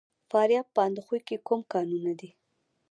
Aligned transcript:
د 0.03 0.03
فاریاب 0.31 0.67
په 0.75 0.79
اندخوی 0.87 1.19
کې 1.27 1.43
کوم 1.47 1.61
کانونه 1.73 2.11
دي؟ 2.19 2.29